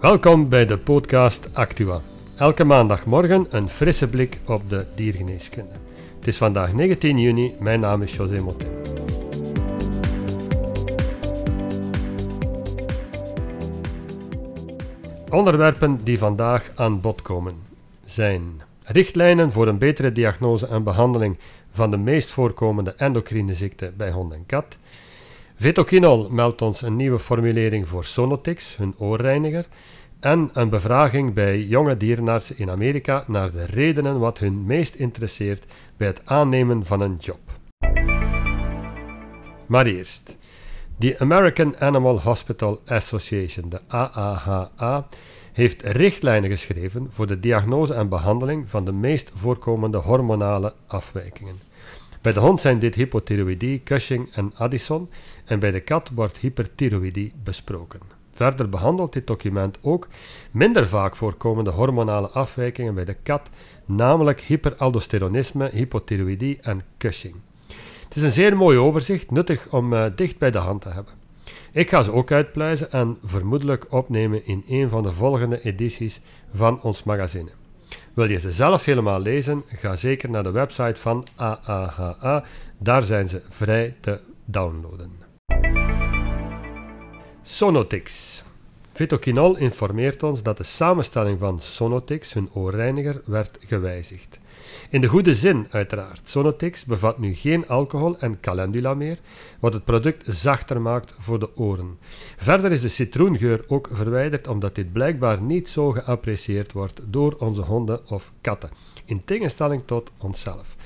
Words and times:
Welkom 0.00 0.48
bij 0.48 0.66
de 0.66 0.78
podcast 0.78 1.54
Actua. 1.54 2.00
Elke 2.36 2.64
maandagmorgen 2.64 3.46
een 3.50 3.68
frisse 3.68 4.08
blik 4.08 4.38
op 4.46 4.70
de 4.70 4.86
diergeneeskunde. 4.94 5.72
Het 6.18 6.26
is 6.26 6.36
vandaag 6.36 6.72
19 6.72 7.18
juni, 7.18 7.54
mijn 7.58 7.80
naam 7.80 8.02
is 8.02 8.16
José 8.16 8.40
Motin. 8.40 8.68
Onderwerpen 15.30 16.04
die 16.04 16.18
vandaag 16.18 16.70
aan 16.74 17.00
bod 17.00 17.22
komen 17.22 17.54
zijn 18.04 18.62
richtlijnen 18.82 19.52
voor 19.52 19.68
een 19.68 19.78
betere 19.78 20.12
diagnose 20.12 20.66
en 20.66 20.82
behandeling 20.82 21.38
van 21.72 21.90
de 21.90 21.96
meest 21.96 22.30
voorkomende 22.30 22.94
endocrine 22.96 23.54
ziekten 23.54 23.94
bij 23.96 24.10
hond 24.10 24.32
en 24.32 24.46
kat. 24.46 24.76
Vetoquinol 25.60 26.28
meldt 26.30 26.62
ons 26.62 26.82
een 26.82 26.96
nieuwe 26.96 27.18
formulering 27.18 27.88
voor 27.88 28.04
Sonotix, 28.04 28.76
hun 28.76 28.94
oorreiniger, 28.98 29.66
en 30.20 30.50
een 30.52 30.68
bevraging 30.68 31.34
bij 31.34 31.62
jonge 31.62 31.96
dierenartsen 31.96 32.58
in 32.58 32.70
Amerika 32.70 33.24
naar 33.26 33.50
de 33.50 33.64
redenen 33.64 34.18
wat 34.18 34.38
hun 34.38 34.66
meest 34.66 34.94
interesseert 34.94 35.64
bij 35.96 36.06
het 36.06 36.20
aannemen 36.24 36.86
van 36.86 37.00
een 37.00 37.16
job. 37.16 37.38
Maar 39.66 39.86
eerst. 39.86 40.36
De 40.96 41.18
American 41.18 41.78
Animal 41.78 42.20
Hospital 42.20 42.80
Association, 42.86 43.68
de 43.68 43.80
AAHA, 43.86 45.08
heeft 45.52 45.82
richtlijnen 45.82 46.50
geschreven 46.50 47.06
voor 47.10 47.26
de 47.26 47.40
diagnose 47.40 47.94
en 47.94 48.08
behandeling 48.08 48.70
van 48.70 48.84
de 48.84 48.92
meest 48.92 49.30
voorkomende 49.34 49.98
hormonale 49.98 50.74
afwijkingen. 50.86 51.69
Bij 52.20 52.32
de 52.32 52.40
hond 52.40 52.60
zijn 52.60 52.78
dit 52.78 52.94
hypothyroïdie, 52.94 53.82
Cushing 53.84 54.28
en 54.32 54.52
Addison 54.54 55.10
en 55.44 55.58
bij 55.58 55.70
de 55.70 55.80
kat 55.80 56.10
wordt 56.14 56.38
hyperthyroïdie 56.38 57.32
besproken. 57.42 58.00
Verder 58.30 58.68
behandelt 58.68 59.12
dit 59.12 59.26
document 59.26 59.78
ook 59.80 60.08
minder 60.50 60.88
vaak 60.88 61.16
voorkomende 61.16 61.70
hormonale 61.70 62.28
afwijkingen 62.28 62.94
bij 62.94 63.04
de 63.04 63.16
kat, 63.22 63.50
namelijk 63.84 64.40
hyperaldosteronisme, 64.40 65.70
hypothyroïdie 65.72 66.58
en 66.60 66.82
Cushing. 66.98 67.34
Het 68.04 68.16
is 68.16 68.22
een 68.22 68.30
zeer 68.30 68.56
mooi 68.56 68.78
overzicht, 68.78 69.30
nuttig 69.30 69.72
om 69.72 69.92
uh, 69.92 70.06
dicht 70.14 70.38
bij 70.38 70.50
de 70.50 70.58
hand 70.58 70.82
te 70.82 70.88
hebben. 70.88 71.12
Ik 71.72 71.88
ga 71.88 72.02
ze 72.02 72.12
ook 72.12 72.32
uitpluizen 72.32 72.92
en 72.92 73.18
vermoedelijk 73.24 73.86
opnemen 73.92 74.46
in 74.46 74.64
een 74.68 74.88
van 74.88 75.02
de 75.02 75.12
volgende 75.12 75.62
edities 75.62 76.20
van 76.54 76.82
ons 76.82 77.02
magazine. 77.02 77.59
Wil 78.14 78.30
je 78.30 78.38
ze 78.38 78.52
zelf 78.52 78.84
helemaal 78.84 79.20
lezen? 79.20 79.62
Ga 79.66 79.96
zeker 79.96 80.30
naar 80.30 80.42
de 80.42 80.50
website 80.50 81.00
van 81.00 81.26
AAHA, 81.36 82.44
daar 82.78 83.02
zijn 83.02 83.28
ze 83.28 83.42
vrij 83.48 83.94
te 84.00 84.20
downloaden. 84.44 85.10
Sonotix. 87.42 88.42
Vitoquinol 88.92 89.56
informeert 89.56 90.22
ons 90.22 90.42
dat 90.42 90.56
de 90.56 90.62
samenstelling 90.62 91.38
van 91.38 91.60
Sonotix, 91.60 92.32
hun 92.32 92.48
oorreiniger, 92.52 93.22
werd 93.24 93.58
gewijzigd. 93.60 94.39
In 94.90 95.00
de 95.00 95.06
goede 95.06 95.34
zin, 95.34 95.66
uiteraard. 95.70 96.20
Sonotix 96.22 96.84
bevat 96.84 97.18
nu 97.18 97.34
geen 97.34 97.68
alcohol 97.68 98.18
en 98.18 98.40
calendula 98.40 98.94
meer, 98.94 99.18
wat 99.60 99.74
het 99.74 99.84
product 99.84 100.24
zachter 100.28 100.80
maakt 100.80 101.14
voor 101.18 101.38
de 101.38 101.56
oren. 101.56 101.98
Verder 102.36 102.72
is 102.72 102.80
de 102.80 102.88
citroengeur 102.88 103.64
ook 103.68 103.88
verwijderd 103.92 104.48
omdat 104.48 104.74
dit 104.74 104.92
blijkbaar 104.92 105.42
niet 105.42 105.68
zo 105.68 105.90
geapprecieerd 105.90 106.72
wordt 106.72 107.00
door 107.06 107.34
onze 107.38 107.62
honden 107.62 108.08
of 108.08 108.32
katten, 108.40 108.70
in 109.04 109.24
tegenstelling 109.24 109.82
tot 109.84 110.10
onszelf. 110.18 110.76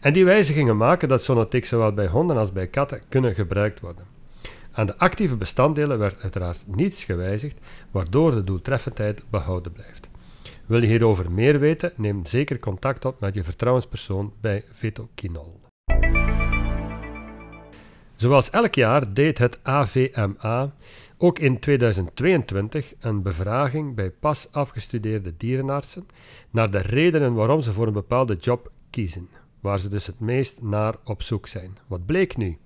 En 0.00 0.12
die 0.12 0.24
wijzigingen 0.24 0.76
maken 0.76 1.08
dat 1.08 1.22
Sonotix 1.22 1.68
zowel 1.68 1.92
bij 1.92 2.08
honden 2.08 2.36
als 2.36 2.52
bij 2.52 2.66
katten 2.66 3.02
kunnen 3.08 3.34
gebruikt 3.34 3.80
worden. 3.80 4.04
Aan 4.72 4.86
de 4.86 4.98
actieve 4.98 5.36
bestanddelen 5.36 5.98
werd 5.98 6.22
uiteraard 6.22 6.64
niets 6.66 7.04
gewijzigd, 7.04 7.58
waardoor 7.90 8.30
de 8.30 8.44
doeltreffendheid 8.44 9.22
behouden 9.30 9.72
blijft. 9.72 10.08
Wil 10.66 10.80
je 10.82 10.86
hierover 10.86 11.32
meer 11.32 11.58
weten, 11.58 11.92
neem 11.96 12.26
zeker 12.26 12.58
contact 12.58 13.04
op 13.04 13.20
met 13.20 13.34
je 13.34 13.44
vertrouwenspersoon 13.44 14.32
bij 14.40 14.64
Vetoquinol. 14.72 15.60
Zoals 18.16 18.50
elk 18.50 18.74
jaar 18.74 19.14
deed 19.14 19.38
het 19.38 19.58
AVMA 19.62 20.74
ook 21.16 21.38
in 21.38 21.58
2022 21.58 22.94
een 22.98 23.22
bevraging 23.22 23.94
bij 23.94 24.10
pas 24.10 24.48
afgestudeerde 24.52 25.36
dierenartsen 25.36 26.06
naar 26.50 26.70
de 26.70 26.78
redenen 26.78 27.34
waarom 27.34 27.60
ze 27.60 27.72
voor 27.72 27.86
een 27.86 27.92
bepaalde 27.92 28.36
job 28.36 28.70
kiezen, 28.90 29.28
waar 29.60 29.78
ze 29.78 29.88
dus 29.88 30.06
het 30.06 30.20
meest 30.20 30.62
naar 30.62 30.94
op 31.04 31.22
zoek 31.22 31.46
zijn. 31.46 31.78
Wat 31.86 32.06
bleek 32.06 32.36
nu? 32.36 32.58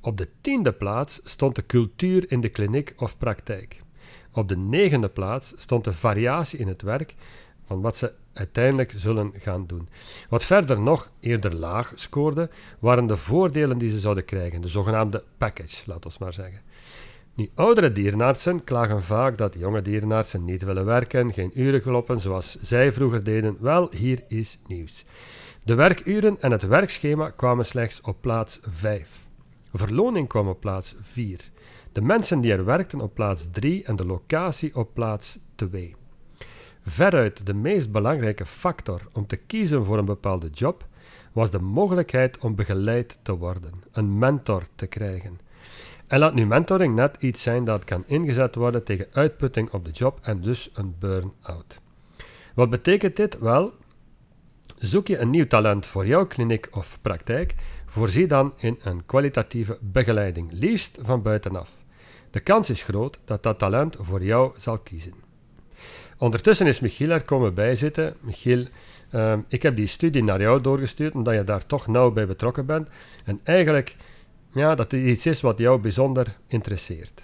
Op 0.00 0.16
de 0.16 0.28
tiende 0.40 0.72
plaats 0.72 1.20
stond 1.24 1.54
de 1.54 1.66
cultuur 1.66 2.30
in 2.30 2.40
de 2.40 2.48
kliniek 2.48 2.92
of 2.96 3.18
praktijk. 3.18 3.80
Op 4.32 4.48
de 4.48 4.56
negende 4.56 5.08
plaats 5.08 5.52
stond 5.56 5.84
de 5.84 5.92
variatie 5.92 6.58
in 6.58 6.68
het 6.68 6.82
werk 6.82 7.14
van 7.64 7.80
wat 7.80 7.96
ze 7.96 8.12
uiteindelijk 8.32 8.94
zullen 8.96 9.32
gaan 9.38 9.66
doen. 9.66 9.88
Wat 10.28 10.44
verder 10.44 10.80
nog 10.80 11.10
eerder 11.20 11.54
laag 11.54 11.92
scoorde, 11.94 12.50
waren 12.78 13.06
de 13.06 13.16
voordelen 13.16 13.78
die 13.78 13.90
ze 13.90 14.00
zouden 14.00 14.24
krijgen, 14.24 14.60
de 14.60 14.68
zogenaamde 14.68 15.24
package, 15.38 15.82
laat 15.86 16.04
ons 16.04 16.18
maar 16.18 16.32
zeggen. 16.32 16.60
Nu, 17.34 17.50
oudere 17.54 17.92
dierenartsen 17.92 18.64
klagen 18.64 19.02
vaak 19.02 19.38
dat 19.38 19.54
jonge 19.58 19.82
dierenartsen 19.82 20.44
niet 20.44 20.62
willen 20.62 20.84
werken, 20.84 21.32
geen 21.32 21.50
uren 21.54 21.82
kloppen 21.82 22.20
zoals 22.20 22.58
zij 22.62 22.92
vroeger 22.92 23.24
deden. 23.24 23.56
Wel, 23.60 23.88
hier 23.90 24.22
is 24.28 24.58
nieuws. 24.66 25.04
De 25.64 25.74
werkuren 25.74 26.36
en 26.40 26.50
het 26.50 26.62
werkschema 26.62 27.30
kwamen 27.30 27.64
slechts 27.64 28.00
op 28.00 28.16
plaats 28.20 28.60
5. 28.62 29.28
Verloning 29.72 30.28
kwam 30.28 30.48
op 30.48 30.60
plaats 30.60 30.94
4. 31.00 31.51
De 31.92 32.02
mensen 32.02 32.40
die 32.40 32.52
er 32.52 32.64
werkten 32.64 33.00
op 33.00 33.14
plaats 33.14 33.48
3 33.50 33.84
en 33.84 33.96
de 33.96 34.06
locatie 34.06 34.74
op 34.74 34.94
plaats 34.94 35.38
2. 35.54 35.96
Veruit 36.84 37.46
de 37.46 37.54
meest 37.54 37.92
belangrijke 37.92 38.46
factor 38.46 39.00
om 39.12 39.26
te 39.26 39.36
kiezen 39.36 39.84
voor 39.84 39.98
een 39.98 40.04
bepaalde 40.04 40.48
job 40.50 40.86
was 41.32 41.50
de 41.50 41.58
mogelijkheid 41.58 42.38
om 42.38 42.54
begeleid 42.54 43.18
te 43.22 43.36
worden, 43.36 43.72
een 43.92 44.18
mentor 44.18 44.66
te 44.74 44.86
krijgen. 44.86 45.40
En 46.06 46.18
laat 46.18 46.34
nu 46.34 46.46
mentoring 46.46 46.94
net 46.94 47.16
iets 47.18 47.42
zijn 47.42 47.64
dat 47.64 47.84
kan 47.84 48.04
ingezet 48.06 48.54
worden 48.54 48.84
tegen 48.84 49.06
uitputting 49.12 49.70
op 49.72 49.84
de 49.84 49.90
job 49.90 50.18
en 50.22 50.40
dus 50.40 50.70
een 50.74 50.94
burn-out. 50.98 51.80
Wat 52.54 52.70
betekent 52.70 53.16
dit? 53.16 53.38
Wel, 53.38 53.72
zoek 54.78 55.06
je 55.06 55.18
een 55.18 55.30
nieuw 55.30 55.46
talent 55.46 55.86
voor 55.86 56.06
jouw 56.06 56.26
kliniek 56.26 56.68
of 56.70 56.98
praktijk, 57.00 57.54
Voorzie 57.92 58.26
dan 58.26 58.52
in 58.56 58.78
een 58.82 59.06
kwalitatieve 59.06 59.78
begeleiding, 59.80 60.52
liefst 60.52 60.98
van 61.00 61.22
buitenaf. 61.22 61.81
De 62.32 62.40
kans 62.40 62.70
is 62.70 62.82
groot 62.82 63.18
dat 63.24 63.42
dat 63.42 63.58
talent 63.58 63.96
voor 64.00 64.24
jou 64.24 64.52
zal 64.58 64.78
kiezen. 64.78 65.12
Ondertussen 66.18 66.66
is 66.66 66.80
Michiel 66.80 67.10
er 67.10 67.22
komen 67.22 67.54
bijzitten. 67.54 68.14
Michiel, 68.20 68.66
uh, 69.14 69.34
ik 69.48 69.62
heb 69.62 69.76
die 69.76 69.86
studie 69.86 70.24
naar 70.24 70.40
jou 70.40 70.60
doorgestuurd, 70.60 71.14
omdat 71.14 71.34
je 71.34 71.44
daar 71.44 71.66
toch 71.66 71.86
nauw 71.86 72.10
bij 72.10 72.26
betrokken 72.26 72.66
bent. 72.66 72.88
En 73.24 73.40
eigenlijk, 73.44 73.96
ja, 74.52 74.74
dat 74.74 74.90
het 74.90 75.00
iets 75.00 75.26
is 75.26 75.40
wat 75.40 75.58
jou 75.58 75.80
bijzonder 75.80 76.36
interesseert. 76.46 77.22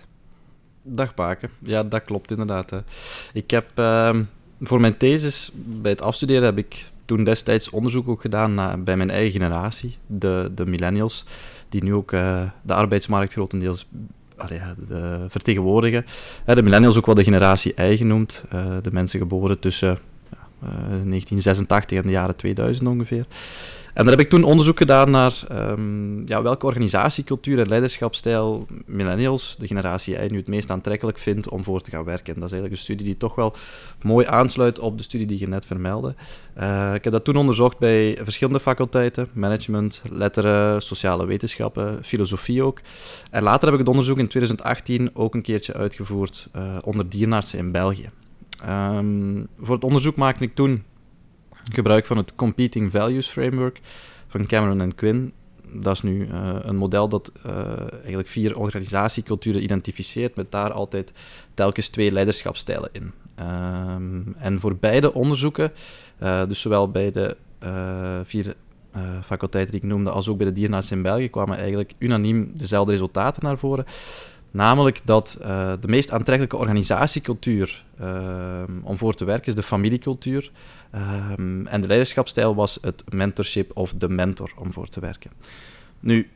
Dag 0.82 1.14
Paken. 1.14 1.50
Ja, 1.58 1.82
dat 1.82 2.04
klopt 2.04 2.30
inderdaad. 2.30 2.70
Hè. 2.70 2.78
Ik 3.32 3.50
heb 3.50 3.66
uh, 3.78 4.16
voor 4.60 4.80
mijn 4.80 4.96
thesis, 4.96 5.50
bij 5.54 5.90
het 5.90 6.02
afstuderen, 6.02 6.44
heb 6.44 6.58
ik 6.58 6.84
toen 7.04 7.24
destijds 7.24 7.70
onderzoek 7.70 8.08
ook 8.08 8.20
gedaan 8.20 8.54
naar, 8.54 8.82
bij 8.82 8.96
mijn 8.96 9.10
eigen 9.10 9.32
generatie, 9.32 9.96
de, 10.06 10.50
de 10.54 10.66
millennials, 10.66 11.24
die 11.68 11.84
nu 11.84 11.94
ook 11.94 12.12
uh, 12.12 12.42
de 12.62 12.74
arbeidsmarkt 12.74 13.32
grotendeels 13.32 13.86
de, 14.88 15.26
vertegenwoordigen. 15.28 16.04
De 16.44 16.62
millennials 16.62 16.96
ook 16.96 17.06
wel 17.06 17.14
de 17.14 17.24
generatie 17.24 17.74
I 17.82 17.96
genoemd, 17.96 18.44
uh, 18.54 18.76
de 18.82 18.92
mensen 18.92 19.18
geboren 19.18 19.58
tussen 19.58 19.98
1986 20.60 21.98
en 21.98 22.04
de 22.04 22.10
jaren 22.10 22.36
2000 22.36 22.88
ongeveer. 22.88 23.26
En 23.98 24.04
daar 24.04 24.12
heb 24.12 24.24
ik 24.24 24.30
toen 24.30 24.42
onderzoek 24.42 24.78
gedaan 24.78 25.10
naar 25.10 25.42
um, 25.52 26.22
ja, 26.26 26.42
welke 26.42 26.66
organisatiecultuur 26.66 27.58
en 27.58 27.68
leiderschapsstijl 27.68 28.66
millennials, 28.86 29.56
de 29.58 29.66
generatie 29.66 30.24
I, 30.24 30.28
nu 30.30 30.36
het 30.36 30.46
meest 30.46 30.70
aantrekkelijk 30.70 31.18
vindt 31.18 31.48
om 31.48 31.64
voor 31.64 31.80
te 31.80 31.90
gaan 31.90 32.04
werken. 32.04 32.34
En 32.34 32.40
dat 32.40 32.44
is 32.44 32.52
eigenlijk 32.52 32.72
een 32.72 32.86
studie 32.86 33.06
die 33.06 33.16
toch 33.16 33.34
wel 33.34 33.54
mooi 34.02 34.26
aansluit 34.26 34.78
op 34.78 34.98
de 34.98 35.04
studie 35.04 35.26
die 35.26 35.38
je 35.38 35.48
net 35.48 35.66
vermeldde. 35.66 36.14
Uh, 36.58 36.94
ik 36.94 37.04
heb 37.04 37.12
dat 37.12 37.24
toen 37.24 37.36
onderzocht 37.36 37.78
bij 37.78 38.18
verschillende 38.22 38.60
faculteiten, 38.60 39.28
management, 39.32 40.02
letteren, 40.10 40.82
sociale 40.82 41.26
wetenschappen, 41.26 41.98
filosofie 42.04 42.62
ook. 42.62 42.80
En 43.30 43.42
later 43.42 43.64
heb 43.64 43.72
ik 43.72 43.80
het 43.80 43.88
onderzoek 43.88 44.18
in 44.18 44.28
2018 44.28 45.10
ook 45.14 45.34
een 45.34 45.42
keertje 45.42 45.74
uitgevoerd 45.74 46.48
uh, 46.56 46.62
onder 46.82 47.08
dierenartsen 47.08 47.58
in 47.58 47.72
België. 47.72 48.10
Um, 48.68 49.48
voor 49.60 49.74
het 49.74 49.84
onderzoek 49.84 50.16
maakte 50.16 50.44
ik 50.44 50.54
toen 50.54 50.82
gebruik 51.72 52.06
van 52.06 52.16
het 52.16 52.34
Competing 52.34 52.90
Values 52.90 53.26
Framework 53.26 53.80
van 54.28 54.46
Cameron 54.46 54.80
en 54.80 54.94
Quinn. 54.94 55.32
Dat 55.72 55.94
is 55.94 56.02
nu 56.02 56.26
uh, 56.26 56.50
een 56.62 56.76
model 56.76 57.08
dat 57.08 57.32
uh, 57.46 57.52
eigenlijk 57.92 58.28
vier 58.28 58.58
organisatieculturen 58.58 59.62
identificeert, 59.62 60.36
met 60.36 60.52
daar 60.52 60.72
altijd 60.72 61.12
telkens 61.54 61.88
twee 61.88 62.12
leiderschapstijlen 62.12 62.88
in. 62.92 63.12
Um, 63.40 64.34
en 64.38 64.60
voor 64.60 64.76
beide 64.76 65.14
onderzoeken, 65.14 65.72
uh, 66.22 66.46
dus 66.46 66.60
zowel 66.60 66.90
bij 66.90 67.10
de 67.10 67.36
vier 68.24 68.54
faculteiten 69.22 69.72
die 69.72 69.82
ik 69.82 69.88
noemde, 69.88 70.10
als 70.10 70.28
ook 70.28 70.36
bij 70.36 70.46
de 70.46 70.52
dierenarts 70.52 70.90
in 70.90 71.02
België, 71.02 71.28
kwamen 71.28 71.58
eigenlijk 71.58 71.94
unaniem 71.98 72.52
dezelfde 72.54 72.92
resultaten 72.92 73.42
naar 73.44 73.58
voren. 73.58 73.84
Namelijk 74.50 75.00
dat 75.04 75.36
de 75.80 75.86
meest 75.86 76.10
aantrekkelijke 76.10 76.56
organisatiecultuur 76.56 77.84
ehm, 77.98 78.72
om 78.82 78.98
voor 78.98 79.14
te 79.14 79.24
werken 79.24 79.46
is 79.46 79.54
de 79.54 79.62
familiecultuur. 79.62 80.50
Um, 80.94 81.66
en 81.66 81.80
de 81.80 81.86
leiderschapsstijl 81.86 82.54
was 82.54 82.78
het 82.80 83.02
mentorship 83.08 83.70
of 83.76 83.92
de 83.92 84.08
mentor 84.08 84.52
om 84.58 84.72
voor 84.72 84.88
te 84.88 85.00
werken. 85.00 85.30
Nu, 86.00 86.28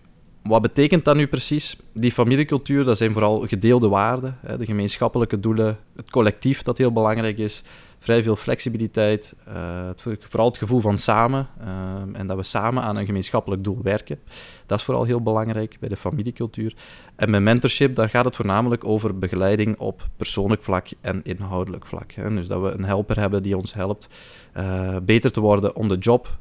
wat 0.42 0.62
betekent 0.62 1.04
dat 1.04 1.16
nu 1.16 1.26
precies? 1.26 1.76
Die 1.94 2.12
familiecultuur, 2.12 2.84
dat 2.84 2.96
zijn 2.96 3.12
vooral 3.12 3.46
gedeelde 3.46 3.88
waarden, 3.88 4.38
de 4.58 4.64
gemeenschappelijke 4.64 5.40
doelen, 5.40 5.78
het 5.96 6.10
collectief 6.10 6.62
dat 6.62 6.78
heel 6.78 6.92
belangrijk 6.92 7.38
is, 7.38 7.62
vrij 8.02 8.22
veel 8.22 8.36
flexibiliteit, 8.36 9.34
het, 9.88 10.02
vooral 10.02 10.48
het 10.48 10.58
gevoel 10.58 10.80
van 10.80 10.98
samen 10.98 11.48
uh, 11.60 11.66
en 12.12 12.26
dat 12.26 12.36
we 12.36 12.42
samen 12.42 12.82
aan 12.82 12.96
een 12.96 13.06
gemeenschappelijk 13.06 13.64
doel 13.64 13.78
werken. 13.82 14.20
Dat 14.66 14.78
is 14.78 14.84
vooral 14.84 15.04
heel 15.04 15.22
belangrijk 15.22 15.76
bij 15.80 15.88
de 15.88 15.96
familiecultuur. 15.96 16.74
En 17.16 17.30
bij 17.30 17.40
mentorship, 17.40 17.94
daar 17.94 18.08
gaat 18.08 18.24
het 18.24 18.36
voornamelijk 18.36 18.84
over 18.84 19.18
begeleiding 19.18 19.78
op 19.78 20.08
persoonlijk 20.16 20.62
vlak 20.62 20.88
en 21.00 21.20
inhoudelijk 21.24 21.86
vlak. 21.86 22.12
Hè. 22.12 22.34
Dus 22.34 22.46
dat 22.46 22.62
we 22.62 22.70
een 22.70 22.84
helper 22.84 23.18
hebben 23.18 23.42
die 23.42 23.56
ons 23.56 23.74
helpt 23.74 24.08
uh, 24.56 24.96
beter 25.02 25.32
te 25.32 25.40
worden 25.40 25.76
on 25.76 25.88
the 25.88 25.96
job, 25.96 26.38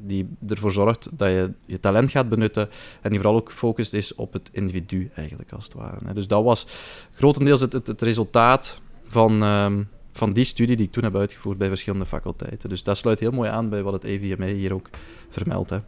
die 0.00 0.36
ervoor 0.48 0.72
zorgt 0.72 1.08
dat 1.12 1.28
je 1.28 1.52
je 1.64 1.80
talent 1.80 2.10
gaat 2.10 2.28
benutten 2.28 2.68
en 3.00 3.10
die 3.10 3.20
vooral 3.20 3.38
ook 3.38 3.50
gefocust 3.50 3.92
is 3.92 4.14
op 4.14 4.32
het 4.32 4.48
individu 4.52 5.10
eigenlijk 5.14 5.52
als 5.52 5.64
het 5.64 5.74
ware. 5.74 5.98
Hè. 6.04 6.14
Dus 6.14 6.28
dat 6.28 6.44
was 6.44 6.66
grotendeels 7.12 7.60
het, 7.60 7.72
het, 7.72 7.86
het 7.86 8.02
resultaat 8.02 8.80
van... 9.06 9.42
Ehm, 9.42 9.82
van 10.18 10.32
die 10.32 10.44
studie 10.44 10.76
die 10.76 10.86
ik 10.86 10.92
toen 10.92 11.04
heb 11.04 11.16
uitgevoerd 11.16 11.58
bij 11.58 11.68
verschillende 11.68 12.06
faculteiten. 12.06 12.68
Dus 12.68 12.82
dat 12.82 12.96
sluit 12.96 13.20
heel 13.20 13.30
mooi 13.30 13.50
aan 13.50 13.68
bij 13.68 13.82
wat 13.82 13.92
het 13.92 14.04
EVMA 14.04 14.46
hier 14.46 14.74
ook 14.74 14.88
vermeldt. 15.28 15.70
Hè. 15.70 15.78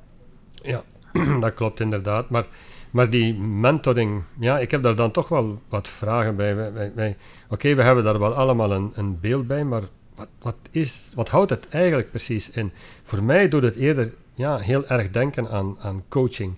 Ja, 0.62 0.82
dat 1.40 1.54
klopt 1.54 1.80
inderdaad. 1.80 2.30
Maar, 2.30 2.46
maar 2.90 3.10
die 3.10 3.34
mentoring, 3.34 4.22
ja, 4.40 4.58
ik 4.58 4.70
heb 4.70 4.82
daar 4.82 4.94
dan 4.94 5.10
toch 5.10 5.28
wel 5.28 5.60
wat 5.68 5.88
vragen 5.88 6.36
bij. 6.36 6.56
wij, 6.56 6.92
wij, 6.94 7.16
Oké, 7.48 7.74
we 7.74 7.82
hebben 7.82 8.04
daar 8.04 8.18
wel 8.18 8.34
allemaal 8.34 8.72
een, 8.72 8.90
een 8.94 9.20
beeld 9.20 9.46
bij, 9.46 9.64
maar 9.64 9.82
wat, 10.14 10.28
wat, 10.38 10.56
is, 10.70 11.10
wat 11.14 11.28
houdt 11.28 11.50
het 11.50 11.68
eigenlijk 11.68 12.10
precies 12.10 12.50
in? 12.50 12.72
Voor 13.02 13.22
mij 13.22 13.48
doet 13.48 13.62
het 13.62 13.76
eerder 13.76 14.14
ja, 14.34 14.56
heel 14.56 14.86
erg 14.86 15.10
denken 15.10 15.50
aan, 15.50 15.76
aan 15.80 16.02
coaching. 16.08 16.54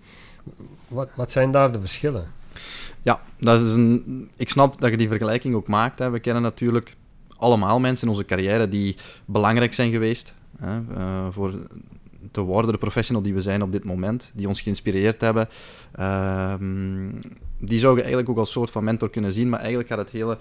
Wat, 0.88 1.08
wat 1.14 1.30
zijn 1.30 1.50
daar 1.50 1.72
de 1.72 1.80
verschillen? 1.80 2.26
Ja, 3.02 3.20
dat 3.38 3.60
is 3.60 3.74
een, 3.74 4.30
ik 4.36 4.50
snap 4.50 4.80
dat 4.80 4.90
je 4.90 4.96
die 4.96 5.08
vergelijking 5.08 5.54
ook 5.54 5.66
maakt. 5.68 5.98
Hè. 5.98 6.10
We 6.10 6.18
kennen 6.18 6.42
natuurlijk 6.42 6.96
allemaal 7.42 7.80
mensen 7.80 8.06
in 8.06 8.12
onze 8.12 8.24
carrière 8.24 8.68
die 8.68 8.96
belangrijk 9.24 9.74
zijn 9.74 9.90
geweest 9.90 10.34
hè, 10.58 10.80
uh, 10.96 11.26
voor 11.30 11.52
te 12.30 12.40
worden 12.40 12.72
de 12.72 12.78
professional 12.78 13.22
die 13.22 13.34
we 13.34 13.40
zijn 13.40 13.62
op 13.62 13.72
dit 13.72 13.84
moment, 13.84 14.30
die 14.34 14.48
ons 14.48 14.60
geïnspireerd 14.60 15.20
hebben. 15.20 15.48
Uh, 15.98 16.54
die 17.58 17.78
zou 17.78 17.92
je 17.92 18.00
eigenlijk 18.00 18.30
ook 18.30 18.38
als 18.38 18.52
soort 18.52 18.70
van 18.70 18.84
mentor 18.84 19.10
kunnen 19.10 19.32
zien, 19.32 19.48
maar 19.48 19.58
eigenlijk 19.58 19.88
gaat 19.88 19.98
het 19.98 20.10
hele 20.10 20.38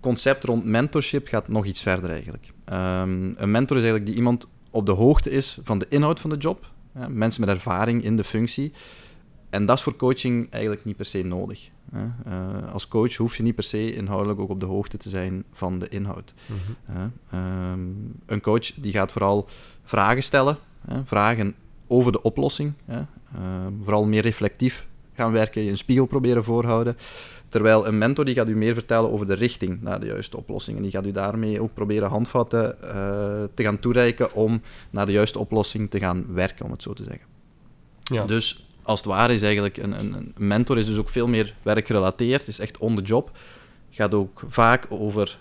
concept 0.00 0.44
rond 0.44 0.64
mentorship 0.64 1.28
gaat 1.28 1.48
nog 1.48 1.64
iets 1.66 1.82
verder 1.82 2.10
eigenlijk. 2.10 2.52
Um, 2.72 3.34
een 3.36 3.50
mentor 3.50 3.76
is 3.76 3.82
eigenlijk 3.82 4.06
die 4.06 4.14
iemand 4.14 4.48
op 4.70 4.86
de 4.86 4.92
hoogte 4.92 5.30
is 5.30 5.58
van 5.64 5.78
de 5.78 5.86
inhoud 5.88 6.20
van 6.20 6.30
de 6.30 6.36
job, 6.36 6.70
mensen 7.08 7.40
met 7.40 7.50
ervaring 7.50 8.04
in 8.04 8.16
de 8.16 8.24
functie, 8.24 8.72
en 9.50 9.66
dat 9.66 9.76
is 9.76 9.82
voor 9.82 9.96
coaching 9.96 10.50
eigenlijk 10.50 10.84
niet 10.84 10.96
per 10.96 11.04
se 11.04 11.22
nodig. 11.22 11.70
Uh, 11.94 12.72
als 12.72 12.88
coach 12.88 13.16
hoef 13.16 13.36
je 13.36 13.42
niet 13.42 13.54
per 13.54 13.64
se 13.64 13.94
inhoudelijk 13.94 14.40
ook 14.40 14.50
op 14.50 14.60
de 14.60 14.66
hoogte 14.66 14.96
te 14.96 15.08
zijn 15.08 15.44
van 15.52 15.78
de 15.78 15.88
inhoud. 15.88 16.34
Mm 16.46 17.12
um, 17.34 18.14
een 18.26 18.40
coach 18.40 18.72
die 18.74 18.92
gaat 18.92 19.12
vooral 19.12 19.48
vragen 19.84 20.22
stellen, 20.22 20.56
vragen 21.04 21.54
over 21.86 22.12
de 22.12 22.22
oplossing. 22.22 22.72
Uh, 22.90 22.98
vooral 23.82 24.04
meer 24.04 24.22
reflectief 24.22 24.86
gaan 25.14 25.32
werken, 25.32 25.62
je 25.62 25.70
een 25.70 25.76
spiegel 25.76 26.06
proberen 26.06 26.44
voorhouden. 26.44 26.96
Terwijl 27.48 27.86
een 27.86 27.98
mentor 27.98 28.24
die 28.24 28.34
gaat 28.34 28.48
u 28.48 28.56
meer 28.56 28.74
vertellen 28.74 29.10
over 29.10 29.26
de 29.26 29.34
richting 29.34 29.82
naar 29.82 30.00
de 30.00 30.06
juiste 30.06 30.36
oplossing. 30.36 30.76
En 30.76 30.82
die 30.82 30.92
gaat 30.92 31.06
u 31.06 31.12
daarmee 31.12 31.62
ook 31.62 31.74
proberen 31.74 32.08
handvatten 32.08 32.76
uh, 32.84 32.90
te 33.54 33.62
gaan 33.62 33.78
toereiken 33.78 34.34
om 34.34 34.62
naar 34.90 35.06
de 35.06 35.12
juiste 35.12 35.38
oplossing 35.38 35.90
te 35.90 35.98
gaan 35.98 36.24
werken, 36.32 36.64
om 36.64 36.70
het 36.70 36.82
zo 36.82 36.92
te 36.92 37.04
zeggen. 37.04 37.26
Ja. 38.02 38.24
Dus 38.24 38.68
als 38.82 38.98
het 38.98 39.08
ware 39.08 39.32
is 39.32 39.42
eigenlijk 39.42 39.76
een, 39.76 39.98
een, 39.98 40.14
een 40.14 40.32
mentor 40.36 40.78
is 40.78 40.86
dus 40.86 40.98
ook 40.98 41.08
veel 41.08 41.28
meer 41.28 41.54
werkgerelateerd, 41.62 42.48
is 42.48 42.58
echt 42.58 42.78
on 42.78 42.96
the 42.96 43.02
job. 43.02 43.30
Gaat 43.90 44.14
ook 44.14 44.42
vaak 44.46 44.86
over, 44.88 45.38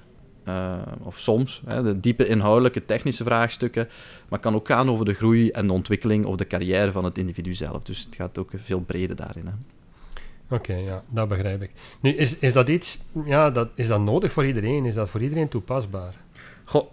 uh, 0.47 0.77
of 1.03 1.19
soms, 1.19 1.61
hè, 1.65 1.83
de 1.83 1.99
diepe 1.99 2.27
inhoudelijke 2.27 2.85
technische 2.85 3.23
vraagstukken, 3.23 3.89
maar 4.29 4.39
kan 4.39 4.55
ook 4.55 4.67
gaan 4.67 4.89
over 4.89 5.05
de 5.05 5.13
groei 5.13 5.49
en 5.49 5.67
de 5.67 5.73
ontwikkeling 5.73 6.25
of 6.25 6.35
de 6.35 6.47
carrière 6.47 6.91
van 6.91 7.03
het 7.03 7.17
individu 7.17 7.53
zelf. 7.53 7.83
Dus 7.83 7.99
het 7.99 8.15
gaat 8.15 8.37
ook 8.37 8.51
veel 8.55 8.79
breder 8.79 9.15
daarin. 9.15 9.47
Oké, 9.47 10.71
okay, 10.71 10.83
ja, 10.83 11.03
dat 11.09 11.27
begrijp 11.27 11.61
ik. 11.61 11.71
Nu, 11.99 12.11
is, 12.11 12.37
is 12.37 12.53
dat 12.53 12.67
iets, 12.67 12.99
ja, 13.25 13.49
dat, 13.49 13.69
is 13.75 13.87
dat 13.87 14.01
nodig 14.01 14.31
voor 14.31 14.45
iedereen? 14.45 14.85
Is 14.85 14.95
dat 14.95 15.09
voor 15.09 15.21
iedereen 15.21 15.47
toepasbaar? 15.47 16.13
Goh, 16.65 16.91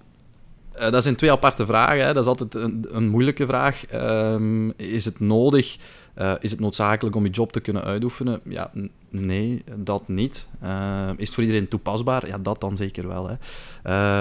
uh, 0.81 0.91
dat 0.91 1.03
zijn 1.03 1.17
twee 1.17 1.33
aparte 1.33 1.67
vragen. 1.67 2.05
Hè. 2.05 2.13
Dat 2.13 2.23
is 2.23 2.29
altijd 2.29 2.55
een, 2.55 2.87
een 2.91 3.09
moeilijke 3.09 3.47
vraag. 3.47 3.83
Um, 3.93 4.73
is 4.77 5.05
het 5.05 5.21
nodig 5.21 5.77
uh, 6.19 6.33
is 6.41 6.51
het 6.51 6.61
noodzakelijk 6.61 7.17
om 7.17 7.25
je 7.25 7.31
job 7.31 7.53
te 7.53 7.61
kunnen 7.61 7.85
uitoefenen? 7.85 8.41
Ja, 8.45 8.71
nee, 9.11 9.65
dat 9.77 10.09
niet. 10.09 10.47
Uh, 10.63 11.09
is 11.17 11.27
het 11.27 11.35
voor 11.35 11.45
iedereen 11.45 11.69
toepasbaar? 11.69 12.27
Ja, 12.27 12.39
dat 12.39 12.61
dan 12.61 12.77
zeker 12.77 13.09
wel. 13.09 13.29
Hè. 13.29 13.35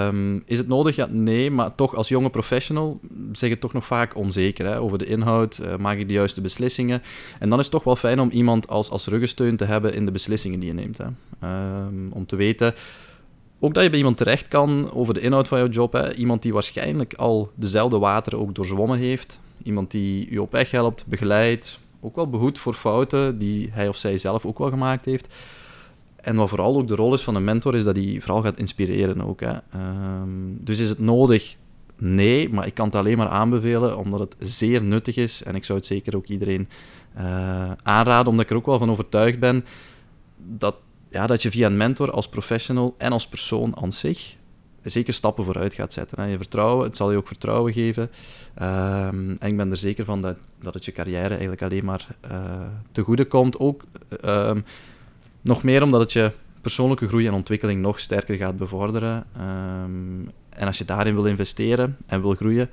Uh, 0.10 0.42
is 0.46 0.58
het 0.58 0.68
nodig? 0.68 0.96
Ja, 0.96 1.08
nee, 1.12 1.52
maar 1.52 1.76
toch 1.76 1.96
als 1.96 2.08
jonge 2.08 2.30
professional 2.30 3.00
zeg 3.32 3.50
je 3.50 3.60
toch 3.60 3.74
nog 3.74 3.86
vaak 3.86 4.16
onzeker 4.16 4.66
hè, 4.66 4.80
over 4.80 4.98
de 4.98 5.06
inhoud. 5.06 5.60
Uh, 5.62 5.76
maak 5.76 5.98
je 5.98 6.06
de 6.06 6.14
juiste 6.14 6.42
beslissingen? 6.42 7.02
En 7.40 7.50
dan 7.50 7.60
is 7.60 7.66
het 7.66 7.74
toch 7.74 7.84
wel 7.84 7.96
fijn 7.96 8.20
om 8.20 8.30
iemand 8.30 8.68
als, 8.68 8.90
als 8.90 9.08
ruggensteun 9.08 9.58
te 9.58 9.66
hebben 9.66 9.94
in 9.94 10.06
de 10.06 10.12
beslissingen 10.12 10.60
die 10.60 10.70
je 10.70 10.76
neemt. 10.76 10.98
Hè. 10.98 11.06
Ehm, 11.40 12.12
om 12.12 12.26
te 12.26 12.36
weten 12.36 12.74
ook 13.60 13.74
dat 13.74 13.84
je 13.84 13.90
bij 13.90 13.98
iemand 13.98 14.18
terecht 14.18 14.48
kan 14.48 14.92
over 14.94 15.14
de 15.14 15.20
inhoud 15.20 15.48
van 15.48 15.58
jouw 15.58 15.68
job. 15.68 15.94
Hè. 15.94 16.14
Iemand 16.14 16.42
die 16.42 16.54
waarschijnlijk 16.54 17.14
al 17.14 17.52
dezelfde 17.56 17.98
wateren 17.98 18.40
ook 18.40 18.56
doorzwommen 18.56 18.98
heeft. 18.98 19.40
Iemand 19.64 19.92
die 19.92 20.32
je 20.32 20.42
op 20.42 20.52
weg 20.52 20.72
helpt, 20.72 21.06
begeleidt, 21.08 21.80
ook 22.02 22.16
wel 22.16 22.30
behoed 22.30 22.60
voor 22.60 22.74
fouten 22.74 23.38
die 23.38 23.70
hij 23.72 23.88
of 23.88 23.98
zij 23.98 24.18
zelf 24.18 24.46
ook 24.46 24.58
wel 24.58 24.70
gemaakt 24.70 25.06
heeft. 25.06 25.34
En 26.16 26.36
wat 26.36 26.50
vooral 26.50 26.78
ook 26.78 26.88
de 26.88 26.96
rol 26.96 27.14
is 27.14 27.22
van 27.22 27.36
een 27.36 27.44
mentor, 27.44 27.76
is 27.76 27.84
dat 27.84 27.96
hij 27.96 28.18
vooral 28.20 28.42
gaat 28.42 28.58
inspireren 28.58 29.22
ook. 29.22 29.40
Hè. 29.40 29.54
Um, 30.22 30.58
dus 30.62 30.80
is 30.80 30.90
het 30.90 31.00
nodig? 31.00 31.56
Nee, 31.98 32.50
maar 32.50 32.68
ik 32.68 32.74
kan 32.74 32.86
het 32.86 32.96
alleen 32.96 33.18
maar 33.18 33.28
aanbevelen, 33.28 33.98
omdat 33.98 34.20
het 34.20 34.36
zeer 34.40 34.82
nuttig 34.82 35.16
is. 35.16 35.44
En 35.44 35.56
ik 35.56 35.64
zou 35.64 35.78
het 35.78 35.88
zeker 35.88 36.16
ook 36.16 36.26
iedereen 36.26 36.70
uh, 37.18 37.72
aanraden, 37.84 38.28
omdat 38.28 38.46
ik 38.46 38.52
er 38.52 38.58
ook 38.58 38.66
wel 38.66 38.78
van 38.78 38.90
overtuigd 38.90 39.40
ben 39.40 39.66
dat, 40.38 40.82
ja, 41.16 41.28
dat 41.28 41.42
je 41.42 41.52
via 41.52 41.66
een 41.66 41.78
mentor 41.78 42.12
als 42.12 42.30
professional 42.30 42.96
en 42.98 43.12
als 43.12 43.28
persoon 43.28 43.78
aan 43.78 43.92
zich 43.92 44.36
zeker 44.84 45.14
stappen 45.14 45.44
vooruit 45.46 45.74
gaat 45.74 45.94
zetten. 45.94 46.22
Hè. 46.22 46.28
Je 46.28 46.38
vertrouwen, 46.38 46.86
het 46.86 46.98
zal 46.98 47.12
je 47.12 47.18
ook 47.18 47.28
vertrouwen 47.28 47.74
geven. 47.74 48.04
Um, 48.62 49.38
en 49.40 49.48
ik 49.48 49.58
ben 49.58 49.72
er 49.72 49.78
zeker 49.78 50.06
van 50.06 50.22
dat, 50.22 50.38
dat 50.62 50.74
het 50.74 50.86
je 50.86 50.92
carrière 50.92 51.30
eigenlijk 51.30 51.62
alleen 51.62 51.86
maar 51.86 52.08
uh, 52.32 52.42
te 52.92 53.02
goede 53.02 53.26
komt. 53.26 53.60
Ook 53.60 53.84
um, 54.26 54.66
nog 55.42 55.64
meer 55.64 55.84
omdat 55.84 56.00
het 56.00 56.14
je 56.14 56.32
persoonlijke 56.62 57.08
groei 57.08 57.28
en 57.28 57.34
ontwikkeling 57.34 57.82
nog 57.82 58.00
sterker 58.00 58.36
gaat 58.36 58.58
bevorderen. 58.58 59.26
Um, 59.38 60.32
en 60.50 60.68
als 60.68 60.78
je 60.78 60.86
daarin 60.86 61.14
wil 61.16 61.26
investeren 61.26 61.98
en 62.06 62.22
wil 62.22 62.36
groeien, 62.36 62.70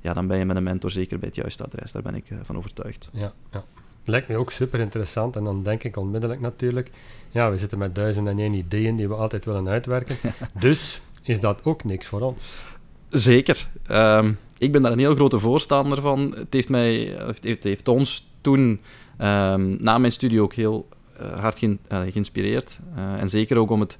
ja, 0.00 0.12
dan 0.12 0.26
ben 0.26 0.38
je 0.38 0.44
met 0.44 0.56
een 0.56 0.62
mentor 0.62 0.90
zeker 0.90 1.18
bij 1.18 1.28
het 1.28 1.36
juiste 1.36 1.64
adres. 1.64 1.92
Daar 1.92 2.02
ben 2.02 2.14
ik 2.14 2.30
uh, 2.30 2.38
van 2.42 2.56
overtuigd. 2.56 3.08
Ja, 3.12 3.32
ja. 3.52 3.64
Lijkt 4.04 4.28
me 4.28 4.36
ook 4.36 4.52
super 4.52 4.80
interessant. 4.80 5.36
En 5.36 5.44
dan 5.44 5.62
denk 5.62 5.84
ik 5.84 5.96
onmiddellijk 5.96 6.40
natuurlijk, 6.40 6.90
ja, 7.30 7.50
we 7.50 7.58
zitten 7.58 7.78
met 7.78 7.94
duizend 7.94 8.28
en 8.28 8.38
één 8.38 8.54
ideeën 8.54 8.96
die 8.96 9.08
we 9.08 9.14
altijd 9.14 9.44
willen 9.44 9.68
uitwerken. 9.68 10.16
dus 10.60 11.00
is 11.22 11.40
dat 11.40 11.64
ook 11.64 11.84
niks 11.84 12.06
voor 12.06 12.20
ons. 12.20 12.62
Zeker. 13.08 13.68
Um, 13.90 14.38
ik 14.58 14.72
ben 14.72 14.82
daar 14.82 14.92
een 14.92 14.98
heel 14.98 15.14
grote 15.14 15.38
voorstander 15.38 16.00
van. 16.00 16.34
Het 16.36 16.52
heeft, 16.52 16.68
mij, 16.68 17.16
het 17.42 17.64
heeft, 17.64 17.88
ons 17.88 18.28
toen 18.40 18.80
um, 19.18 19.76
na 19.80 19.98
mijn 19.98 20.12
studie 20.12 20.42
ook 20.42 20.54
heel 20.54 20.88
uh, 21.20 21.38
hard 21.38 21.58
ge 21.58 21.66
uh, 21.66 22.00
geïnspireerd. 22.10 22.78
Uh, 22.96 23.20
en 23.20 23.28
zeker 23.28 23.56
ook 23.56 23.70
om 23.70 23.80
het 23.80 23.96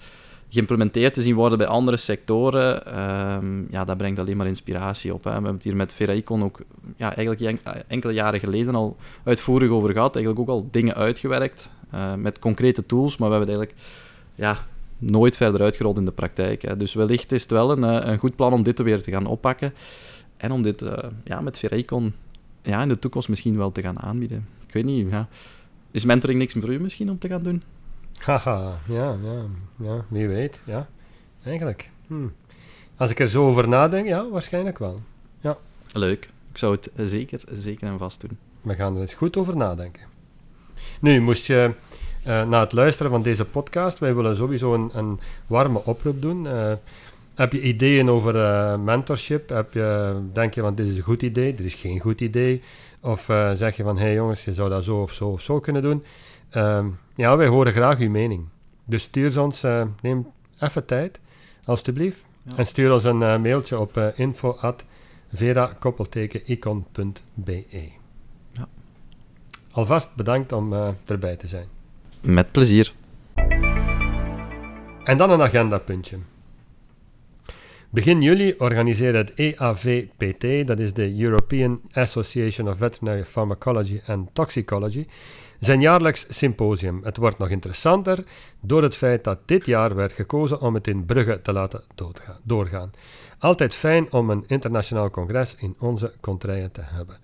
geïmplementeerd 0.55 1.15
te 1.15 1.23
zien 1.23 1.35
worden 1.35 1.59
bij 1.59 1.67
andere 1.67 1.97
sectoren. 1.97 2.99
Um, 3.35 3.67
ja, 3.71 3.85
dat 3.85 3.97
brengt 3.97 4.19
alleen 4.19 4.37
maar 4.37 4.47
inspiratie 4.47 5.15
op. 5.15 5.25
Hè. 5.25 5.29
We 5.29 5.35
hebben 5.35 5.55
het 5.55 5.63
hier 5.63 5.77
met 5.77 5.95
Veraicon 5.95 6.45
ook 6.45 6.61
ja, 6.97 7.17
eigenlijk 7.17 7.61
enkele 7.87 8.13
jaren 8.13 8.41
geleden 8.41 8.75
al 8.75 8.97
uitvoerig 9.25 9.71
over 9.71 9.93
gehad. 9.93 10.17
Eigenlijk 10.17 10.49
ook 10.49 10.57
al 10.57 10.69
dingen 10.71 10.95
uitgewerkt 10.95 11.71
met 12.17 12.39
concrete 12.39 12.87
tools, 12.87 13.17
maar 13.17 13.31
we 13.31 13.37
hebben 13.37 13.55
het 13.55 13.59
eigenlijk 13.59 13.89
ja, 14.35 14.67
nooit 14.99 15.37
verder 15.37 15.61
uitgerold 15.61 15.99
in 15.99 16.05
de 16.05 16.13
praktijk. 16.13 16.63
Hè. 16.63 16.77
Dus 16.77 16.95
wellicht 16.95 17.33
is 17.33 17.43
het 17.43 17.51
wel 17.51 17.71
een, 17.71 17.85
eh, 17.85 18.11
een 18.13 18.19
goed 18.19 18.37
plan 18.37 18.53
om 18.53 18.63
dit 18.63 18.79
weer 18.79 19.03
te 19.03 19.11
gaan 19.11 19.27
oppakken. 19.27 19.75
En 20.37 20.53
om 20.53 20.63
dit 20.63 20.85
ja, 21.25 21.41
met 21.41 21.59
Verecon 21.59 22.13
ja, 22.63 22.83
in 22.83 22.89
de 22.89 22.99
toekomst 22.99 23.29
misschien 23.29 23.57
wel 23.57 23.73
te 23.73 23.83
gaan 23.83 24.01
aanbieden. 24.01 24.47
Ik 24.67 24.73
weet 24.73 24.85
niet, 24.85 25.11
ja. 25.11 25.29
is 25.91 26.05
mentoring 26.05 26.39
niks 26.39 26.53
voor 26.53 26.73
u 26.73 26.81
misschien 26.81 27.11
om 27.11 27.19
te 27.19 27.29
gaan 27.29 27.43
doen? 27.43 27.63
Haha, 28.18 28.78
ja, 28.88 29.16
ja, 29.23 29.44
ja, 29.76 30.04
wie 30.09 30.28
weet, 30.28 30.59
ja. 30.64 30.87
Eigenlijk. 31.44 31.90
Hm. 32.06 32.26
Als 32.97 33.11
ik 33.11 33.21
er 33.21 33.28
zo 33.28 33.47
over 33.47 33.68
nadenk, 33.68 34.06
ja, 34.06 34.28
waarschijnlijk 34.28 34.78
wel. 34.78 35.00
Ja. 35.40 35.56
Leuk. 35.92 36.28
Ik 36.50 36.59
zou 36.59 36.75
het 36.75 36.90
zeker, 36.97 37.40
zeker 37.50 37.88
en 37.88 37.99
vast 37.99 38.21
doen. 38.21 38.38
We 38.62 38.75
gaan 38.75 38.94
er 38.94 39.00
eens 39.00 39.14
goed 39.14 39.37
over 39.37 39.56
nadenken. 39.56 40.02
Nu, 41.00 41.21
moest 41.21 41.47
je 41.47 41.71
uh, 42.26 42.49
na 42.49 42.61
het 42.61 42.73
luisteren 42.73 43.11
van 43.11 43.23
deze 43.23 43.44
podcast. 43.44 43.99
Wij 43.99 44.14
willen 44.14 44.37
sowieso 44.37 44.75
een, 44.75 44.90
een 44.92 45.21
warme 45.47 45.85
oproep 45.85 46.23
doen. 46.23 46.44
Uh, 46.44 46.73
heb 47.35 47.52
je 47.52 47.61
ideeën 47.61 48.11
over 48.11 48.35
uh, 48.35 48.78
mentorship? 48.78 49.49
Heb 49.49 49.73
je, 49.73 50.16
denk 50.33 50.54
je 50.54 50.61
van 50.61 50.75
dit 50.75 50.88
is 50.88 50.97
een 50.97 51.02
goed 51.02 51.23
idee, 51.23 51.54
dit 51.54 51.66
is 51.66 51.75
geen 51.75 52.00
goed 52.00 52.21
idee? 52.21 52.62
Of 53.00 53.25
zeg 53.54 53.76
je 53.76 53.83
van 53.83 53.97
hé 53.97 54.04
hey 54.04 54.14
jongens, 54.14 54.44
je 54.44 54.54
zou 54.54 54.68
dat 54.68 54.85
zo 54.85 55.02
of 55.02 55.12
zo 55.12 55.28
of 55.28 55.40
zo 55.40 55.61
kunnen 55.61 55.83
doen? 55.83 56.04
Ja, 57.14 57.37
wij 57.37 57.47
horen 57.47 57.73
graag 57.73 57.99
uw 57.99 58.11
mening. 58.11 58.49
Dus 58.85 59.02
stuur 59.02 59.40
ons, 59.40 59.64
neem 60.00 60.26
even 60.61 60.85
tijd, 60.85 61.21
alstublieft. 61.64 62.26
Ja. 62.42 62.56
En 62.56 62.66
stuur 62.66 62.92
ons 62.92 63.04
een 63.04 63.18
mailtje 63.18 63.78
op 63.78 63.97
uh, 63.97 64.06
info 64.14 64.50
at 64.50 64.85
vera-icon.be. 65.33 66.94
Ja. 68.52 68.68
Alvast 69.71 70.14
bedankt 70.14 70.52
om 70.52 70.73
uh, 70.73 70.88
erbij 71.06 71.37
te 71.37 71.47
zijn. 71.47 71.66
Met 72.21 72.52
plezier. 72.52 72.92
En 75.04 75.18
dan 75.18 75.30
een 75.30 75.42
agendapuntje. 75.42 76.18
Begin 77.90 78.23
juli 78.23 78.54
organiseerde 78.59 79.18
het 79.18 79.35
EAVPT, 79.35 80.66
dat 80.66 80.78
is 80.78 80.92
de 80.92 81.21
European 81.21 81.80
Association 81.92 82.68
of 82.68 82.76
Veterinary 82.76 83.23
Pharmacology 83.23 84.00
and 84.06 84.28
Toxicology, 84.33 85.06
zijn 85.59 85.81
jaarlijks 85.81 86.27
symposium. 86.29 87.01
Het 87.03 87.17
wordt 87.17 87.39
nog 87.39 87.49
interessanter 87.49 88.25
door 88.61 88.83
het 88.83 88.97
feit 88.97 89.25
dat 89.25 89.39
dit 89.49 89.67
jaar 89.67 89.95
werd 89.95 90.13
gekozen 90.13 90.61
om 90.61 90.75
het 90.75 90.87
in 90.87 91.05
Brugge 91.05 91.41
te 91.43 91.53
laten 91.53 91.83
doorgaan. 92.43 92.91
Altijd 93.39 93.75
fijn 93.75 94.13
om 94.13 94.31
een 94.31 94.45
internationaal 94.47 95.11
congres 95.11 95.55
in 95.59 95.77
onze 95.79 96.15
contraien 96.21 96.73
te 96.73 96.83
hebben. 96.85 97.17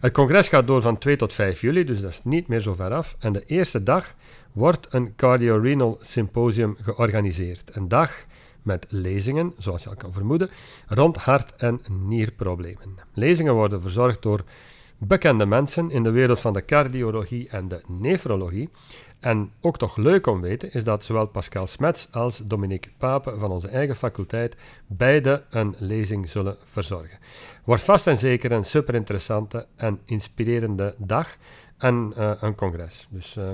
Het 0.00 0.12
congres 0.12 0.48
gaat 0.48 0.66
door 0.66 0.82
van 0.82 0.98
2 0.98 1.16
tot 1.16 1.32
5 1.32 1.60
juli, 1.60 1.84
dus 1.84 2.00
dat 2.00 2.10
is 2.10 2.20
niet 2.24 2.48
meer 2.48 2.60
zo 2.60 2.74
ver 2.74 2.92
af. 2.92 3.16
En 3.18 3.32
de 3.32 3.44
eerste 3.46 3.82
dag 3.82 4.14
wordt 4.52 4.86
een 4.90 5.14
cardiorenal 5.16 5.98
symposium 6.00 6.76
georganiseerd. 6.82 7.76
Een 7.76 7.88
dag 7.88 8.24
met 8.62 8.86
lezingen, 8.88 9.52
zoals 9.58 9.82
je 9.82 9.88
al 9.88 9.96
kan 9.96 10.12
vermoeden, 10.12 10.50
rond 10.86 11.16
hart- 11.16 11.54
en 11.56 11.80
nierproblemen. 11.90 12.94
Lezingen 13.12 13.54
worden 13.54 13.80
verzorgd 13.80 14.22
door 14.22 14.44
bekende 14.98 15.46
mensen 15.46 15.90
in 15.90 16.02
de 16.02 16.10
wereld 16.10 16.40
van 16.40 16.52
de 16.52 16.64
cardiologie 16.64 17.48
en 17.48 17.68
de 17.68 17.82
nefrologie. 17.86 18.70
En 19.20 19.50
ook 19.60 19.78
toch 19.78 19.96
leuk 19.96 20.26
om 20.26 20.40
weten 20.40 20.72
is 20.72 20.84
dat 20.84 21.04
zowel 21.04 21.26
Pascal 21.26 21.66
Smets 21.66 22.08
als 22.10 22.38
Dominique 22.38 22.90
Pape 22.98 23.38
van 23.38 23.50
onze 23.50 23.68
eigen 23.68 23.96
faculteit 23.96 24.56
beide 24.86 25.44
een 25.50 25.74
lezing 25.78 26.30
zullen 26.30 26.56
verzorgen. 26.64 27.18
Wordt 27.64 27.82
vast 27.82 28.06
en 28.06 28.18
zeker 28.18 28.52
een 28.52 28.64
super 28.64 28.94
interessante 28.94 29.66
en 29.76 30.00
inspirerende 30.04 30.94
dag 30.98 31.36
en 31.78 32.12
uh, 32.18 32.32
een 32.40 32.54
congres. 32.54 33.06
Dus 33.10 33.36
uh, 33.36 33.50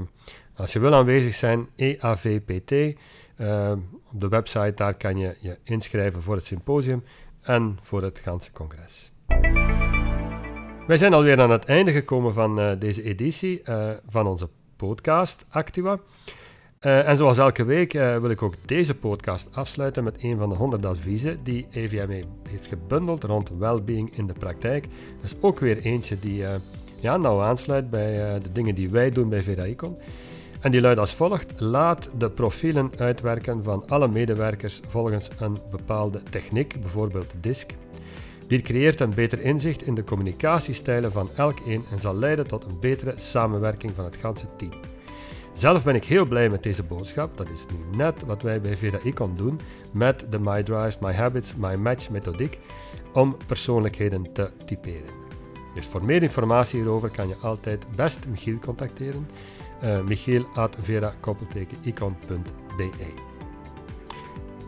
als 0.55 0.73
je 0.73 0.79
wil 0.79 0.95
aanwezig 0.95 1.35
zijn, 1.35 1.69
EAVPT, 1.77 2.71
uh, 2.71 3.73
op 4.13 4.21
de 4.21 4.29
website 4.29 4.73
daar 4.75 4.95
kan 4.95 5.19
je 5.19 5.37
je 5.41 5.59
inschrijven 5.63 6.23
voor 6.23 6.35
het 6.35 6.45
symposium 6.45 7.05
en 7.41 7.79
voor 7.83 8.03
het 8.03 8.19
ganse 8.19 8.53
congres. 8.53 9.13
Wij 10.93 11.01
zijn 11.01 11.15
alweer 11.15 11.41
aan 11.41 11.51
het 11.51 11.65
einde 11.65 11.93
gekomen 11.93 12.33
van 12.33 12.59
uh, 12.59 12.71
deze 12.79 13.03
editie 13.03 13.63
uh, 13.65 13.91
van 14.09 14.27
onze 14.27 14.49
podcast 14.77 15.45
Actua. 15.49 15.99
Uh, 16.81 17.09
en 17.09 17.17
zoals 17.17 17.39
elke 17.39 17.65
week 17.65 17.93
wil 17.93 18.31
ik 18.31 18.43
ook 18.43 18.55
deze 18.67 18.95
podcast 18.95 19.49
afsluiten 19.53 20.05
met 20.05 20.23
een 20.23 20.39
van 20.39 20.49
de 20.49 20.55
100 20.55 20.87
adviezen 20.87 21.41
die 21.43 21.67
EVME 21.71 22.25
heeft 22.49 22.67
gebundeld 22.67 23.25
rond 23.25 23.51
well-being 23.59 24.17
in 24.17 24.27
de 24.27 24.33
praktijk. 24.33 24.87
Dat 25.21 25.31
is 25.31 25.37
ook 25.41 25.59
weer 25.59 25.79
eentje 25.79 26.19
die 26.19 26.45
ja, 27.01 27.17
nou 27.17 27.43
aansluit 27.43 27.91
bij 27.91 28.39
de 28.39 28.53
dingen 28.53 28.75
die 28.75 28.91
wij 28.91 29.11
doen 29.11 29.29
bij 29.29 29.43
VeraIcon. 29.43 29.97
En 30.61 30.71
die 30.71 30.81
luidt 30.81 31.01
als 31.01 31.15
volgt: 31.15 31.61
laat 31.61 32.09
de 32.19 32.31
profielen 32.31 32.91
uitwerken 32.99 33.65
van 33.65 33.89
alle 33.89 34.09
medewerkers 34.09 34.81
volgens 34.89 35.29
een 35.39 35.57
bepaalde 35.71 36.23
techniek, 36.23 36.81
bijvoorbeeld 36.81 37.33
DISC. 37.41 37.71
Dit 38.53 38.63
creëert 38.63 39.01
een 39.01 39.15
beter 39.15 39.41
inzicht 39.41 39.83
in 39.83 39.95
de 39.95 40.05
communicatiestijlen 40.05 41.13
van 41.13 41.29
elk 41.37 41.59
een 41.67 41.85
en 41.91 41.99
zal 41.99 42.15
leiden 42.15 42.47
tot 42.47 42.65
een 42.65 42.79
betere 42.81 43.15
samenwerking 43.17 43.93
van 43.95 44.05
het 44.05 44.17
ganse 44.17 44.47
team. 44.57 44.73
Zelf 45.53 45.85
ben 45.85 45.95
ik 45.95 46.05
heel 46.05 46.25
blij 46.25 46.49
met 46.49 46.63
deze 46.63 46.83
boodschap. 46.83 47.37
Dat 47.37 47.49
is 47.49 47.67
nu 47.71 47.77
net 47.97 48.25
wat 48.25 48.43
wij 48.43 48.61
bij 48.61 48.77
VeraIcon 48.77 49.35
doen 49.37 49.61
met 49.93 50.27
de 50.31 50.39
My 50.39 50.63
Drives, 50.63 50.99
My 50.99 51.13
Habits, 51.13 51.55
My 51.55 51.75
Match 51.75 52.11
methodiek 52.11 52.59
om 53.13 53.37
persoonlijkheden 53.47 54.33
te 54.33 54.51
typeren. 54.67 55.15
Dus 55.75 55.87
voor 55.87 56.05
meer 56.05 56.23
informatie 56.23 56.81
hierover 56.81 57.11
kan 57.11 57.29
je 57.29 57.37
altijd 57.37 57.85
best 57.97 58.27
Michiel 58.27 58.59
contacteren. 58.59 59.29
Uh, 59.83 59.97
eh, 59.97 60.05
michiel.vera-icon.be 60.05 62.91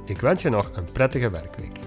Ik 0.05 0.21
wens 0.21 0.43
je 0.43 0.49
nog 0.49 0.77
een 0.77 0.93
prettige 0.93 1.31
werkweek. 1.31 1.79